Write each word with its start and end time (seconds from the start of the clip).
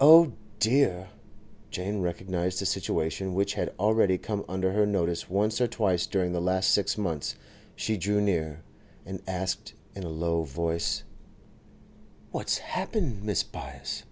'Oh 0.00 0.32
dear!' 0.58 1.08
Jane 1.70 2.00
recognised 2.00 2.62
a 2.62 2.64
situation 2.64 3.34
which 3.34 3.52
had 3.52 3.74
already 3.78 4.16
come 4.16 4.42
under 4.48 4.72
her 4.72 4.86
notice 4.86 5.28
once 5.28 5.60
or 5.60 5.66
twice 5.66 6.06
during 6.06 6.32
the 6.32 6.40
last 6.40 6.70
six 6.70 6.96
months. 6.96 7.34
She 7.76 7.98
drew 7.98 8.22
near, 8.22 8.62
and 9.04 9.20
asked 9.26 9.74
in 9.94 10.02
a 10.02 10.08
low 10.08 10.44
voice: 10.44 11.02
'What's 12.30 12.56
happened, 12.56 13.22
Mrs. 13.22 13.50
Byass? 13.52 14.04